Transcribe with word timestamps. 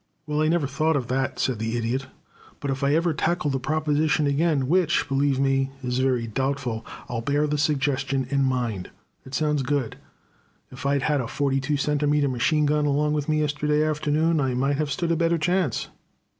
"Well, 0.25 0.41
I 0.41 0.47
never 0.47 0.65
thought 0.65 0.95
of 0.95 1.09
that," 1.09 1.37
said 1.37 1.59
the 1.59 1.77
Idiot, 1.77 2.07
"but 2.59 2.71
if 2.71 2.83
I 2.83 2.95
ever 2.95 3.13
tackle 3.13 3.51
the 3.51 3.59
proposition 3.59 4.25
again, 4.25 4.67
which, 4.67 5.07
believe 5.07 5.39
me, 5.39 5.69
is 5.83 5.99
very 5.99 6.25
doubtful, 6.25 6.83
I'll 7.07 7.21
bear 7.21 7.45
the 7.45 7.59
suggestion 7.59 8.25
in 8.31 8.43
mind. 8.43 8.89
It 9.27 9.35
sounds 9.35 9.61
good. 9.61 9.97
If 10.71 10.87
I'd 10.87 11.03
had 11.03 11.21
a 11.21 11.27
forty 11.27 11.59
two 11.61 11.77
centimeter 11.77 12.29
machine 12.29 12.65
gun 12.65 12.87
along 12.87 13.13
with 13.13 13.29
me 13.29 13.41
yesterday 13.41 13.83
afternoon 13.87 14.41
I 14.41 14.55
might 14.55 14.77
have 14.77 14.89
stood 14.89 15.11
a 15.11 15.15
better 15.15 15.37
chance." 15.37 15.89